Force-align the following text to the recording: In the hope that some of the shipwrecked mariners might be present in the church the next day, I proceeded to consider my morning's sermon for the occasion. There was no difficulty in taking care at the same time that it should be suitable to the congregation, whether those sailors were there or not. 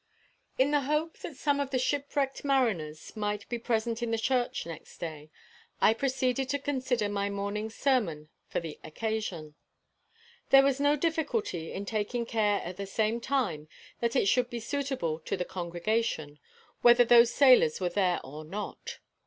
In 0.57 0.71
the 0.71 0.79
hope 0.81 1.19
that 1.19 1.35
some 1.35 1.59
of 1.59 1.69
the 1.69 1.77
shipwrecked 1.77 2.43
mariners 2.43 3.15
might 3.15 3.47
be 3.49 3.59
present 3.59 4.01
in 4.01 4.09
the 4.09 4.17
church 4.17 4.63
the 4.63 4.71
next 4.71 4.97
day, 4.97 5.29
I 5.79 5.93
proceeded 5.93 6.49
to 6.49 6.57
consider 6.57 7.07
my 7.07 7.29
morning's 7.29 7.75
sermon 7.75 8.29
for 8.47 8.59
the 8.59 8.79
occasion. 8.83 9.53
There 10.49 10.63
was 10.63 10.79
no 10.79 10.95
difficulty 10.95 11.71
in 11.71 11.85
taking 11.85 12.25
care 12.25 12.61
at 12.63 12.77
the 12.77 12.87
same 12.87 13.19
time 13.21 13.67
that 13.99 14.15
it 14.15 14.25
should 14.25 14.49
be 14.49 14.59
suitable 14.59 15.19
to 15.19 15.37
the 15.37 15.45
congregation, 15.45 16.39
whether 16.81 17.05
those 17.05 17.29
sailors 17.31 17.79
were 17.79 17.89
there 17.89 18.19
or 18.23 18.43
not. 18.43 18.97